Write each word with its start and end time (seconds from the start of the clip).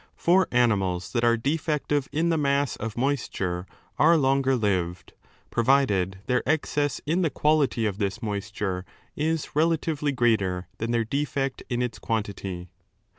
For 0.15 0.47
animals 0.51 1.11
that 1.13 1.23
are 1.23 1.37
defective 1.37 2.09
in 2.11 2.29
the 2.29 2.35
mass 2.39 2.75
of 2.75 2.97
moisture 2.97 3.67
are 3.99 4.17
longer 4.17 4.55
lived, 4.55 5.13
provided 5.51 6.17
their 6.25 6.41
excess 6.49 7.01
in 7.05 7.21
the 7.21 7.29
466^ 7.29 7.33
quality 7.35 7.85
of 7.85 7.97
this 7.99 8.19
moisture 8.23 8.83
is 9.15 9.55
relatively 9.55 10.11
greater 10.11 10.67
than 10.79 10.89
their 10.89 11.05
defect 11.05 11.61
in 11.69 11.83
its 11.83 11.99
quantity. 11.99 12.69